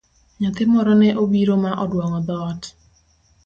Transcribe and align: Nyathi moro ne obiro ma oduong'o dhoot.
Nyathi 0.39 0.63
moro 0.73 0.91
ne 1.01 1.09
obiro 1.23 1.55
ma 1.63 1.71
oduong'o 1.83 2.19
dhoot. 2.27 2.63